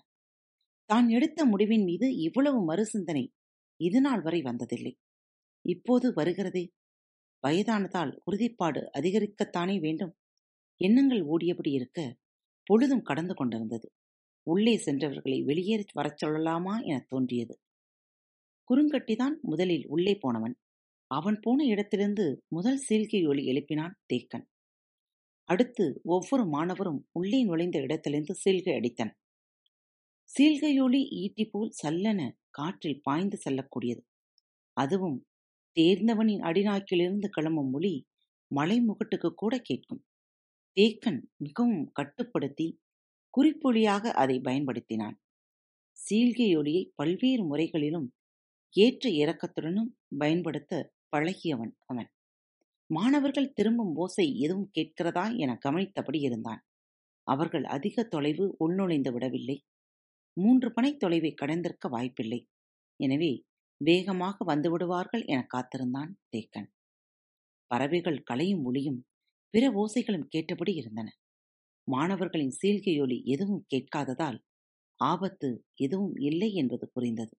தான் 0.85 1.09
எடுத்த 1.09 1.45
முடிவின் 1.45 1.85
மீது 1.85 2.17
இவ்வளவு 2.17 2.75
மறுசிந்தனை 2.75 3.25
இதுநாள் 3.81 4.23
வரை 4.23 4.43
வந்ததில்லை. 4.43 4.93
இப்போது 5.65 6.13
வருகிறதே? 6.17 6.65
வயதானதால் 7.45 8.23
உறுதிப்பாடு 8.25 8.91
அதிகரிக்கத்தானே 8.99 9.81
வேண்டும்? 9.81 10.15
எண்ணங்கள் 10.81 11.23
ஓடியபடி 11.23 11.73
இருக்க 11.73 12.19
பொழுதும் 12.67 13.03
கடந்து 13.03 13.35
கொண்டிருந்தது. 13.35 13.89
உள்ளே 14.47 14.77
சென்றவர்களை 14.77 15.45
வெளியேறி 15.45 15.85
வரச் 15.93 16.25
சொல்லலாமா 16.25 16.85
என 16.85 17.05
தோன்றியது. 17.09 17.55
குறுங்கட்டிதான் 18.71 19.41
முதலில் 19.41 19.87
உள்ளே 19.89 20.15
போனவன். 20.21 20.55
அவன் 21.13 21.39
போன 21.41 21.65
இடத்திலிருந்து 21.65 22.27
முதல் 22.49 22.81
சீல்கை 22.89 23.21
ஒளி 23.27 23.43
எழுப்பினான் 23.53 23.95
தேக்கன் 24.13 24.47
அடுத்து 25.49 25.85
ஒவ்வொரு 26.07 26.45
மாணவரும் 26.47 27.01
உள்ளே 27.13 27.41
நுழைந்த 27.45 27.79
இடத்திலிருந்து 27.81 28.35
சீல்கை 28.35 28.73
அடித்தன். 28.75 29.13
சீல்கையொளி 30.31 31.01
ஈட்டி 31.13 31.45
போல் 31.45 31.73
சல்லென 31.81 32.21
காற்றில் 32.51 33.03
பாய்ந்து 33.03 33.39
செல்லக்கூடியது. 33.45 34.03
அதுவும் 34.77 35.19
தேர்ந்தவனின் 35.77 36.43
அடிநாக்கிலிருந்து 36.43 37.29
கிளம்பும் 37.29 37.71
மொழி 37.71 37.95
மலைமுகட்டுக்கு 38.51 39.31
கூட 39.35 39.55
கேட்கும். 39.59 40.03
தேக்கன் 40.77 41.21
மிகவும் 41.37 41.85
கட்டுப்படுத்தி 41.93 42.69
குறிப்பொழியாக 43.35 44.05
அதை 44.15 44.37
பயன்படுத்தினான். 44.41 45.17
சீல்கையொலியை 45.97 46.83
பல்வேறு 46.95 47.43
முறைகளிலும் 47.45 48.09
ஏற்ற 48.75 49.05
இறக்கத்துடனும் 49.23 49.91
பயன்படுத்த 50.19 50.73
பழகியவன் 51.17 51.73
அவன். 51.87 52.11
மாணவர்கள் 52.91 53.53
திரும்பும் 53.53 53.95
ஓசை 53.95 54.39
எதுவும் 54.39 54.71
கேட்கிறதா 54.71 55.37
என 55.37 55.59
கவனித்தபடி 55.65 56.21
இருந்தான். 56.21 56.65
அவர்கள் 57.27 57.65
அதிக 57.65 58.05
தொலைவு 58.05 58.57
உள்நுழைந்து 58.59 59.13
விடவில்லை. 59.13 59.65
மூன்று 60.37 60.73
பனை 60.73 60.97
தொலைவை 60.97 61.35
கடந்திருக்க 61.35 61.89
வாய்ப்பில்லை. 61.89 62.41
எனவே 62.97 63.45
வேகமாக 63.81 64.55
வந்துவிடுவார்கள் 64.55 65.25
என 65.27 65.47
காத்திருந்தான் 65.47 66.19
தேக்கன். 66.37 66.69
பறவைகள் 67.67 68.23
கலையும் 68.23 68.65
ஒளியும் 68.65 69.01
பிற 69.51 69.65
ஓசைகளும் 69.73 70.29
கேட்டபடி 70.29 70.75
இருந்தன. 70.75 71.09
மாணவர்களின் 71.89 72.55
சீல்கையொலி 72.63 73.23
எதுவும் 73.25 73.65
கேட்காததால் 73.69 74.39
ஆபத்து 75.01 75.65
எதுவும் 75.75 76.17
இல்லை 76.17 76.55
என்பது 76.55 76.89
புரிந்தது. 76.89 77.35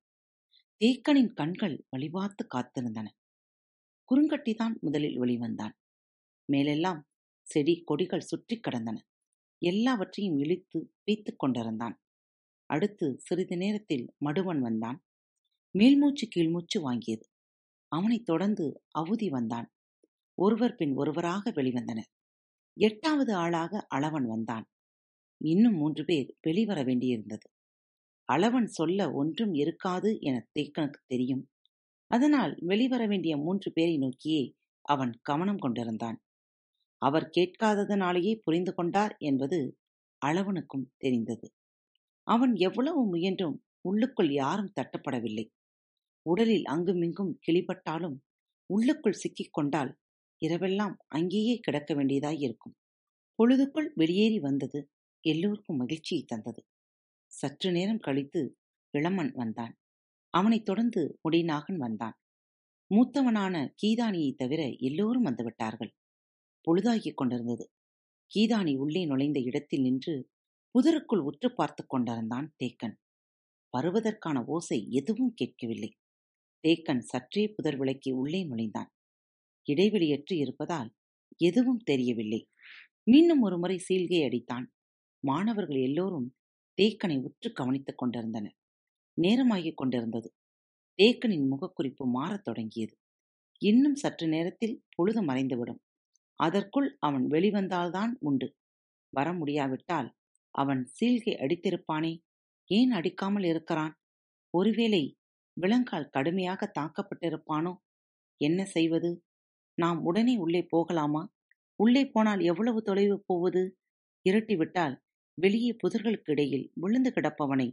தேக்கனின் 0.81 1.33
கண்கள் 1.33 1.85
வழிபார்த்து 1.89 2.47
காத்திருந்தன. 2.55 3.07
குறுங்கட்டிதான் 4.11 4.79
முதலில் 4.79 5.21
வெளிவந்தான். 5.21 5.71
மேலெல்லாம் 6.45 7.05
செடி 7.47 7.81
கொடிகள் 7.85 8.19
சுற்றி 8.19 8.59
கடந்தன. 8.59 8.97
எல்லாவற்றையும் 9.57 10.37
இழித்து 10.37 10.93
வைத்து 11.05 11.35
கொண்டிருந்தான். 11.35 11.99
அடுத்து 12.65 13.15
சிறிது 13.19 13.57
நேரத்தில் 13.57 14.13
மடுவன் 14.25 14.59
வந்தான். 14.59 15.03
மேல்மூச்சு 15.79 16.27
கீழ்மூச்சு 16.35 16.79
வாங்கியது. 16.79 17.23
அவனைத் 17.87 18.25
தொடர்ந்து 18.25 18.83
அவுதி 18.89 19.29
வந்தான். 19.29 19.71
ஒருவர் 20.35 20.75
பின் 20.75 20.93
ஒருவராக 20.95 21.51
வெளிவந்தனர். 21.51 22.11
எட்டாவது 22.73 23.35
ஆளாக 23.35 23.87
அளவன் 23.95 24.25
வந்தான். 24.25 24.65
இன்னும் 25.45 25.75
மூன்று 25.75 26.05
பேர் 26.05 26.35
வெளிவர 26.41 26.83
வேண்டியிருந்தது. 26.83 27.47
அளவன் 28.33 28.65
சொல்ல 28.65 29.11
ஒன்றும் 29.11 29.53
இருக்காது 29.53 30.17
என 30.19 30.47
தேக்கனுக்கு 30.59 31.01
தெரியும். 31.07 31.49
அதனால் 32.13 32.53
வெளிவர 32.61 33.07
வேண்டிய 33.07 33.33
மூன்று 33.37 33.69
பேரை 33.71 33.97
நோக்கியே 33.97 34.43
அவன் 34.85 35.13
கவனம் 35.21 35.57
கொண்டிருந்தான். 35.57 36.17
அவர் 37.01 37.27
கேட்காததனாலேயே 37.37 38.33
புரிந்து 38.43 38.73
கொண்டார் 38.73 39.15
என்பது 39.19 39.59
அளவனுக்கும் 40.21 40.89
தெரிந்தது. 40.97 41.47
அவன் 42.27 42.53
எவ்வளவு 42.59 43.01
முயன்றும் 43.07 43.57
உள்ளுக்குள் 43.81 44.31
யாரும் 44.33 44.73
தட்டப்படவில்லை. 44.75 45.45
உடலில் 46.25 46.65
அங்குமிங்கும் 46.65 47.39
கிளிபட்டாலும் 47.39 48.17
உள்ளுக்குள் 48.69 49.21
சிக்கிக் 49.23 49.53
கொண்டால் 49.53 49.91
இரவெல்லாம் 50.41 50.95
அங்கேயே 51.07 51.55
கிடக்க 51.59 51.91
வேண்டியதாய் 51.93 52.41
இருக்கும். 52.41 52.75
பொழுதுக்குள் 53.39 53.89
வெளியேறி 53.95 54.39
வந்தது 54.39 54.79
எல்லோருக்கும் 55.23 55.77
மகிழ்ச்சியை 55.77 56.23
தந்தது. 56.25 56.61
சற்று 57.31 57.69
நேரம் 57.71 57.99
கழித்து 57.99 58.41
இளமன் 58.93 59.31
வந்தான். 59.33 59.73
அவனைத் 60.33 60.65
தொடர்ந்து 60.65 61.19
முடிநாகன் 61.23 61.77
வந்தான். 61.77 62.13
மூத்தவனான 62.95 63.69
கீதானியைத் 63.83 64.35
தவிர 64.35 64.69
எல்லோரும் 64.77 65.25
வந்துவிட்டார்கள். 65.25 65.91
பொழுதாகிக் 66.61 67.17
கொண்டிருந்தது. 67.17 67.69
கீதானி 68.35 68.77
உள்ளே 68.77 69.05
நுழைந்த 69.05 69.39
இடத்தில் 69.39 69.81
நின்று 69.81 70.29
புதருக்குள் 70.75 71.19
உற்று 71.19 71.53
பார்த்து 71.53 71.85
கொண்டிருந்தான் 71.87 72.53
தேக்கன். 72.63 72.95
வருவதற்கான 73.77 74.43
ஓசை 74.45 74.87
எதுவும் 74.89 75.33
கேட்கவில்லை. 75.35 75.91
தேக்கன் 76.67 76.99
சற்றே 76.99 77.47
புதர் 77.47 77.77
விளக்கி 77.77 78.11
உள்ளே 78.11 78.45
நுழைந்தான். 78.45 78.89
இடைவெளியற்று 79.71 80.33
இருப்பதால் 80.33 80.93
எதுவும் 81.37 81.77
தெரியவில்லை. 81.77 82.47
மீண்டும் 83.11 83.41
ஒருமுறை 83.41 83.77
சீல்கை 83.77 84.21
அடித்தான். 84.21 84.65
மாணவர்கள் 85.19 85.81
எல்லோரும் 85.81 86.33
தேக்கனை 86.81 87.21
உற்று 87.21 87.51
கவனித்துக் 87.51 87.97
கொண்டிருந்தனர். 87.97 88.55
நேரமாகிக் 89.17 89.73
கொண்டிருந்தது. 89.73 90.29
தேக்கனின் 90.99 91.47
முகக்குறிப்பு 91.51 92.05
மாறத் 92.05 92.43
தொடங்கியது. 92.43 92.95
இன்னும் 93.61 93.95
சற்று 93.95 94.27
நேரத்தில் 94.27 94.83
பொழுது 94.95 95.23
மறைந்துவிடும். 95.23 95.81
அதற்குள் 96.39 96.97
அவன் 96.99 97.25
வெளிவந்தால்தான் 97.27 98.13
உண்டு. 98.19 98.47
வர 99.13 99.33
முடியாவிட்டால் 99.33 100.09
அவன் 100.55 100.89
சீல்கை 100.99 101.33
அடித்திருப்பானே? 101.35 102.13
ஏன் 102.69 102.91
அடிக்காமல் 102.91 103.43
இருக்கிறான்? 103.43 103.93
ஒருவேளை 104.53 105.03
விலங்கால் 105.57 106.09
கடுமையாக 106.09 106.71
தாக்கப்பட்டிருப்பானோ? 106.79 107.73
என்ன 108.41 108.65
செய்வது? 108.65 109.11
நாம் 109.77 110.03
உடனே 110.03 110.37
உள்ளே 110.37 110.61
போகலாமா? 110.69 111.23
உள்ளே 111.79 112.03
போனால் 112.07 112.41
எவ்வளவு 112.41 112.81
தொலைவு 112.81 113.23
போவது? 113.25 113.63
இருட்டிவிட்டால் 114.25 114.95
வெளியே 115.37 115.75
புதர்களுக்கு 115.83 116.31
இடையில் 116.31 116.71
விழுந்து 116.73 117.11
கிடப்பவனை 117.11 117.67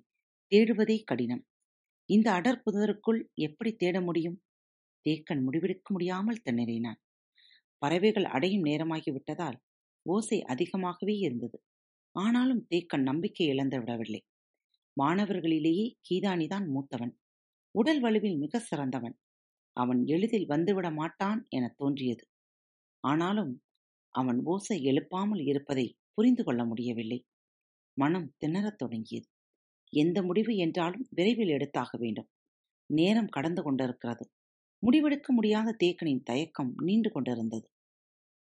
தேடுவதே 0.52 1.02
கடினம். 1.04 1.46
இந்த 2.10 2.32
அடர் 2.32 2.62
புதருக்குள் 2.64 3.20
எப்படி 3.34 3.72
தேட 3.74 4.00
முடியும்? 4.00 4.42
தேக்கன் 5.06 5.42
முடிவெடுக்க 5.46 5.88
முடியாமல் 5.90 6.42
திணறினான் 6.50 7.00
பறவைகள் 7.78 8.24
அடையும் 8.24 8.64
நேரமாகிவிட்டதால் 8.64 9.58
ஓசை 10.06 10.42
அதிகமாகவே 10.42 11.16
இருந்தது. 11.16 11.58
ஆனாலும் 12.16 12.66
தேக்கன் 12.70 13.02
நம்பிக்கை 13.02 13.46
இழந்து 13.46 13.78
விடவில்லை. 13.78 14.22
மாணவர்களிலேயே 14.96 15.86
கீதானிதான் 16.10 16.66
மூத்தவன். 16.68 17.14
உடல் 17.74 18.02
வலுவில் 18.02 18.38
மிக 18.38 18.58
சிறந்தவன். 18.58 19.16
அவன் 19.76 20.06
எளிதில் 20.06 20.48
வந்துவிட 20.48 20.94
மாட்டான் 20.94 21.46
என 21.48 21.74
தோன்றியது. 21.76 22.24
ஆனாலும் 23.04 23.62
அவன் 24.14 24.40
ஓசை 24.44 24.78
எழுப்பாமல் 24.84 25.48
இருப்பதை 25.48 25.96
புரிந்து 26.14 26.44
கொள்ள 26.44 26.64
முடியவில்லை. 26.64 27.24
மனம் 27.96 28.34
திணறத் 28.38 28.78
தொடங்கியது. 28.78 29.28
எந்த 29.90 30.22
முடிவு 30.22 30.56
என்றாலும் 30.56 31.06
விரைவில் 31.10 31.48
எடுத்தாக 31.48 31.98
வேண்டும். 31.98 32.28
நேரம் 32.86 33.26
கடந்து 33.26 33.62
கொண்டிருக்கிறது. 33.62 34.30
முடிவெடுக்க 34.82 35.28
முடியாத 35.28 35.76
தேக்கனின் 35.84 36.22
தயக்கம் 36.22 36.74
நீண்டு 36.76 37.10
கொண்டிருந்தது. 37.10 37.68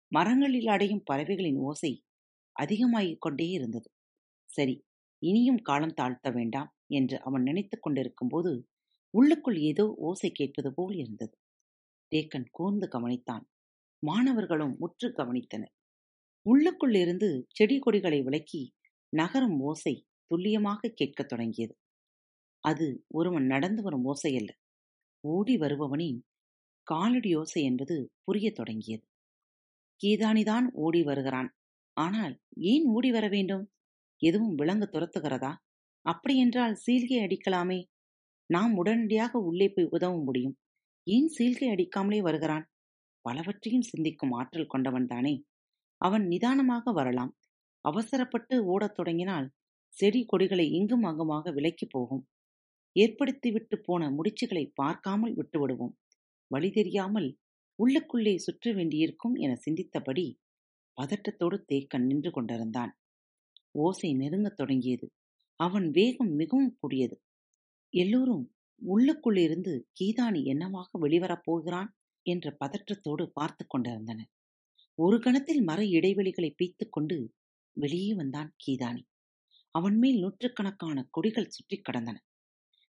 மரங்களில் 0.09 0.67
அடையும் 0.67 1.03
பறவைகளின் 1.05 1.57
ஓசை 1.57 2.03
அதிகமாகிக் 2.53 3.21
கொண்டே 3.21 3.47
இருந்தது. 3.49 3.91
சரி 4.51 4.85
இனியும் 5.19 5.57
காலம் 5.57 5.95
தாழ்த்த 6.01 6.33
வேண்டாம் 6.33 6.75
என்று 6.87 7.23
அவன் 7.23 7.43
நினைத்துக் 7.43 7.83
கொண்டிருக்கும் 7.83 8.29
போது 8.29 8.69
உள்ளுக்குள் 9.11 9.59
ஏதோ 9.59 9.95
ஓசை 9.99 10.31
கேட்பது 10.31 10.75
போல் 10.75 10.97
இருந்தது. 10.97 11.37
தேக்கன் 12.17 12.47
கூர்ந்து 12.51 12.89
கவனித்தான். 12.89 13.45
மாணவர்களும் 14.07 14.77
உற்று 14.79 15.09
கவனித்தனர். 15.09 15.75
உள்ளுக்குள் 16.43 16.95
இருந்து 16.95 17.47
செடி 17.49 17.79
கொடிகளை 17.79 18.23
விளக்கி 18.23 18.75
நகரும் 19.17 19.61
ஓசை 19.61 20.07
துல்லியமாக 20.31 20.89
கேட்கத் 20.89 21.29
தொடங்கியது. 21.29 21.75
அது 22.65 23.05
ஒருவன் 23.09 23.47
நடந்து 23.47 23.83
வரும் 23.83 24.07
ஓசையல்ல 24.07 24.53
ஓடி 25.25 25.57
வருபவனின் 25.57 26.21
காலடி 26.83 27.37
ஓசை 27.37 27.63
என்பது 27.63 27.97
புரியத் 28.25 28.55
தொடங்கியது. 28.55 29.05
கீதானிதான் 30.01 30.67
ஓடி 30.73 31.03
வருகிறான். 31.03 31.51
ஆனால் 31.97 32.39
ஏன் 32.57 32.85
ஓடி 32.87 33.11
வர 33.11 33.29
வேண்டும்? 33.29 33.71
எதுவும் 34.23 34.55
விலங்கு 34.55 34.89
துரத்துகிறதா? 34.93 35.53
அப்படியென்றால் 36.07 36.77
சீல்கை 36.87 37.19
அடிக்கலாமே. 37.19 37.85
நாம் 38.51 38.75
உடனடியாக 38.75 39.39
உள்ளே 39.39 39.69
போய் 39.69 39.89
உதவ 39.91 40.23
முடியும். 40.23 40.57
ஏன் 41.07 41.29
சீல்கை 41.39 41.69
அடிக்காமலே 41.71 42.21
வருகிறான்? 42.23 42.65
பலவற்றையும் 43.25 43.83
சிந்திக்கும் 43.83 44.31
ஆற்றல் 44.31 44.67
கொண்டவன் 44.67 45.07
தானே. 45.07 45.35
அவன் 46.01 46.27
நிதானமாக 46.27 46.93
வரலாம். 46.93 47.33
அவசரப்பட்டு 47.85 48.65
ஓடத் 48.65 48.95
தொடங்கினால் 48.95 49.51
செடி 49.93 50.25
கொடிகளை 50.27 50.71
இங்கும் 50.71 51.03
அங்குமாக 51.03 51.51
விலக்கி 51.51 51.87
போகும். 51.87 52.29
ஏற்படுத்திவிட்டு 52.97 53.77
போன 53.83 54.11
முடிச்சுகளை 54.11 54.71
பார்க்காமல் 54.75 55.35
விட்டுவிடுவோம். 55.35 55.95
வழி 56.47 56.71
தெரியாமல் 56.71 57.39
உள்ளுக்குள்ளே 57.79 58.37
சுற்ற 58.37 58.73
வேண்டியிருக்கும் 58.73 59.35
என 59.35 59.53
சிந்தித்தபடி 59.65 60.25
பதட்டத்தோடு 60.99 61.57
தேக்கன் 61.73 62.07
நின்று 62.07 62.31
கொண்டிருந்தான். 62.31 62.93
ஓசை 63.71 64.11
நெருங்கத் 64.15 64.57
தொடங்கியது. 64.57 65.07
அவன் 65.61 65.91
வேகம் 65.91 66.33
மிகவும் 66.33 66.77
கூடியது. 66.81 67.17
எல்லோரும் 67.95 68.45
உள்ளுக்குள்ளிருந்து 68.83 69.73
கீதானி 69.93 70.45
என்னவாக 70.45 70.99
வெளிவரப் 70.99 71.45
போகிறான் 71.45 71.91
என்ற 72.27 72.57
பதற்றத்தோடு 72.65 73.25
பார்த்து 73.33 73.65
கொண்டிருந்தனர். 73.67 74.31
ஒரு 74.99 75.19
கணத்தில் 75.19 75.63
மர 75.63 75.83
இடைவெளிகளை 75.83 76.51
பீத்துக்கொண்டு 76.59 77.17
வெளியே 77.77 78.15
வந்தான் 78.15 78.51
கீதானி. 78.57 79.03
அவன் 79.75 79.99
மேல் 79.99 80.19
நூற்றுக்கணக்கான 80.19 81.07
கொடிகள் 81.11 81.49
சுற்றி 81.49 81.77
கடந்தன. 81.81 82.17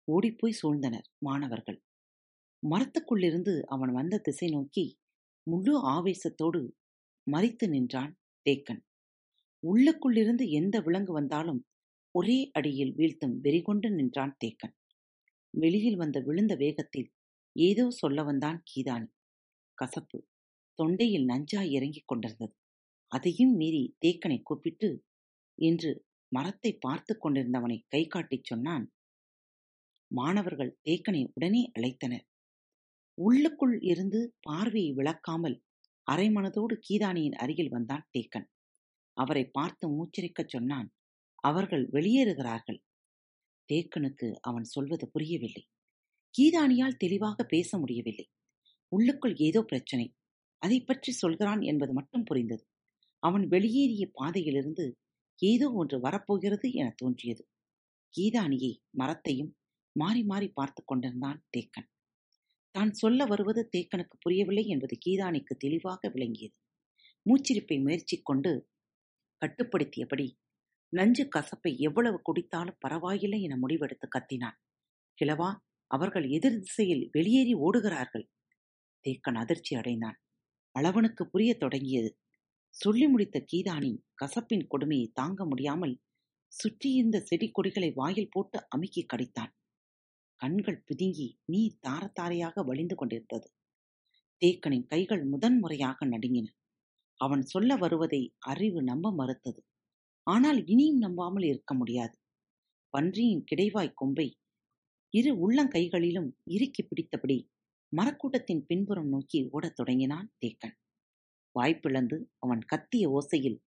ஓடிப்போய் 0.09 0.59
சூழ்ந்தனர் 0.63 1.09
மாணவர்கள். 1.19 1.79
மரத்துக்குள்ளிருந்து 2.63 3.55
அவன் 3.67 3.93
வந்த 3.93 4.19
திசை 4.19 4.49
நோக்கி 4.51 4.85
முழு 5.47 5.75
ஆவேசத்தோடு 5.89 6.61
மறித்து 7.27 7.69
நின்றான் 7.69 8.13
தேக்கன். 8.47 8.83
உள்ளுக்குள்ளிருந்து 9.63 10.45
எந்த 10.51 10.81
விலங்கு 10.81 11.13
வந்தாலும் 11.13 11.61
ஒரே 12.15 12.51
அடியில் 12.53 12.95
வீழ்த்தும் 12.95 13.35
வெறிகொண்டு 13.41 13.89
நின்றான் 13.91 14.37
தேக்கன். 14.45 14.75
வெளியில் 15.55 15.97
வந்த 15.97 16.21
விழுந்த 16.21 16.55
வேகத்தில் 16.55 17.09
ஏதோ 17.57 17.91
சொல்ல 17.91 18.23
வந்தான் 18.23 18.63
கீதானி. 18.63 19.09
கசப்பு 19.79 20.19
தொண்டையில் 20.79 21.27
நஞ்சாய் 21.29 21.71
இறங்கிக் 21.71 22.09
கொண்டிருந்தது. 22.09 22.55
அதையும் 23.13 23.55
மீறி 23.57 23.97
தேக்கனை 24.07 24.39
கூப்பிட்டு 24.43 24.89
என்று 25.59 25.91
மரத்தை 26.33 26.73
பார்த்து 26.81 27.13
கொண்டிருந்தவனை 27.15 27.79
கை 27.89 28.07
காட்டிச் 28.07 28.45
சொன்னான் 28.45 28.87
மாணவர்கள் 30.11 30.79
தேக்கனை 30.85 31.23
உடனே 31.33 31.63
அழைத்தனர். 31.75 32.25
உள்ளுக்குள் 33.19 33.81
இருந்து 33.83 34.21
பார்வையை 34.41 34.93
விளக்காமல் 34.95 35.57
அரைமனதோடு 36.07 36.75
கீதானியின் 36.89 37.37
அருகில் 37.37 37.69
வந்தான் 37.69 38.07
தேக்கன். 38.13 38.47
அவரை 39.17 39.45
பார்த்து 39.49 39.87
மூச்சரிக்கச் 39.89 40.49
சொன்னான் 40.49 40.89
அவர்கள் 41.45 41.85
வெளியேறுகிறார்கள். 41.93 42.81
தேக்கனுக்கு 43.69 44.29
அவன் 44.41 44.65
சொல்வது 44.65 45.07
புரியவில்லை. 45.11 45.63
கீதானியால் 46.35 46.97
தெளிவாக 46.97 47.45
பேச 47.45 47.79
முடியவில்லை. 47.79 48.27
உள்ளுக்குள் 48.93 49.35
ஏதோ 49.39 49.61
பிரச்சனை. 49.63 50.07
அதை 50.63 50.79
பற்றி 50.81 51.13
சொல்கிறான் 51.13 51.61
என்பது 51.61 51.93
மட்டும் 51.93 52.25
புரிந்தது. 52.25 52.65
அவன் 53.23 53.45
வெளியேறிய 53.49 54.05
பாதையிலிருந்து 54.13 54.85
ஏதோ 55.43 55.73
ஒன்று 55.73 56.01
வரப்போகிறது 56.01 56.73
என 56.73 56.95
தோன்றியது. 56.97 57.49
கீதானியை 58.15 58.73
மரத்தையும் 58.91 59.57
மாறி 59.93 60.23
மாறி 60.25 60.49
பார்த்து 60.49 60.85
கொண்டிருந்தான் 60.85 61.45
தேக்கன். 61.57 61.89
தான் 62.71 62.93
சொல்ல 62.93 63.25
வருவது 63.25 63.69
தேக்கனுக்கு 63.77 64.17
புரியவில்லை 64.21 64.67
என்பது 64.67 64.99
கீதானிக்கு 65.07 65.57
தெளிவாக 65.57 66.09
விளங்கியது. 66.09 66.57
மூச்சிருப்பை 67.27 67.83
முயற்சி 67.83 68.23
கொண்டு 68.23 68.69
கட்டுப்படுத்தியபடி 69.43 70.39
நஞ்சு 70.89 71.29
கசப்பை 71.37 71.77
எவ்வளவு 71.79 72.23
குடித்தாலும் 72.23 72.79
பரவாயில்லை 72.79 73.43
என 73.43 73.57
முடிவெடுத்து 73.57 74.07
கத்தினான். 74.19 74.57
கிழவா 75.19 75.51
அவர்கள் 75.87 76.29
எதிர் 76.29 76.61
திசையில் 76.61 77.09
வெளியேறி 77.13 77.55
ஓடுகிறார்கள். 77.55 78.27
தேக்கன் 79.05 79.35
அதிர்ச்சி 79.35 79.75
அடைந்தான். 79.75 80.21
அளவனுக்கு 80.75 81.23
புரிய 81.23 81.57
தொடங்கியது. 81.57 82.11
சொல்லி 82.75 83.07
முடித்த 83.09 83.37
கீதானி 83.53 83.93
கசப்பின் 84.15 84.67
கொடுமையை 84.67 85.07
தாங்க 85.13 85.45
முடியாமல் 85.45 85.95
சுற்றியிருந்த 86.53 87.19
செடி 87.21 87.51
கொடிகளை 87.51 87.91
வாயில் 87.91 88.31
போட்டு 88.31 88.59
அமுக்கி 88.69 89.03
கடித்தான். 89.05 89.53
கண்கள் 90.41 90.85
பிதுங்கி 90.89 91.29
நீ 91.45 91.63
தாரத்தாரையாக 91.87 92.65
வழிந்து 92.65 92.95
கொண்டிருந்தது. 92.95 93.49
தேக்கனின் 94.43 94.87
கைகள் 94.87 95.25
முதன்முறையாக 95.25 96.07
நடுங்கின. 96.07 96.47
அவன் 97.21 97.43
சொல்ல 97.43 97.77
வருவதை 97.77 98.23
அறிவு 98.39 98.81
நம்ப 98.83 99.13
மறுத்தது. 99.13 99.61
ஆனால் 100.27 100.61
இனியும் 100.67 100.99
நம்பாமல் 100.99 101.43
இருக்க 101.43 101.73
முடியாது. 101.75 102.17
பன்றியின் 102.95 103.45
கிடைவாய் 103.51 103.95
கொம்பை 103.95 104.29
இரு 105.15 105.31
உள்ளங்கைகளிலும் 105.45 106.31
இறுக்கி 106.47 106.83
பிடித்தபடி 106.83 107.39
மரக்கூட்டத்தின் 107.93 108.63
பின்புறம் 108.67 109.09
நோக்கி 109.09 109.41
ஓடத் 109.51 109.77
தொடங்கினான் 109.77 110.29
தேக்கன். 110.41 110.77
வாய்ப்பிழந்து 111.59 112.19
அவன் 112.39 112.61
கத்திய 112.77 113.09
ஓசையில் 113.09 113.59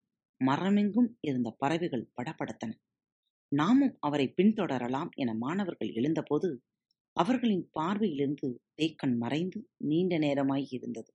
மரமெங்கும் 0.45 1.17
இருந்த 1.19 1.55
பறவைகள் 1.57 2.11
படபடத்தன. 2.21 2.73
நாமும் 3.55 3.97
அவரை 3.99 4.33
பின்தொடரலாம் 4.37 5.09
என 5.15 5.33
மாணவர்கள் 5.33 5.91
எழுந்தபோது 5.91 6.63
அவர்களின் 7.13 7.69
பார்வையிலிருந்து 7.79 8.59
தேக்கன் 8.81 9.17
மறைந்து 9.17 9.69
நீண்ட 9.77 10.19
நேரமாய் 10.19 10.65
இருந்தது. 10.69 11.13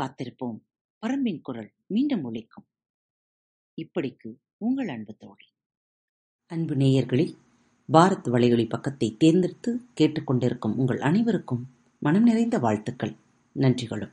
காத்திருப்போம். 0.00 0.60
பரம்பின் 1.06 1.40
குரல் 1.40 1.72
மீண்டும் 1.86 2.32
ஒழிக்கும் 2.32 2.68
இப்படிக்கு 3.76 4.38
உங்கள் 4.56 4.88
அன்பு 4.88 5.14
தோழி. 5.16 5.46
அன்பு 6.46 6.74
நேயர்களில் 6.74 7.36
பாரத் 7.92 8.28
வலையொலி 8.28 8.68
பக்கத்தை 8.68 9.16
தேர்ந்தெடுத்து 9.16 9.80
கேட்டுக்கொண்டிருக்கும் 10.00 10.76
உங்கள் 10.76 11.00
அனைவருக்கும் 11.00 11.66
மனம் 11.98 12.22
நிறைந்த 12.22 12.58
வாழ்த்துக்கள். 12.58 13.16
நன்றிகளும். 13.52 14.12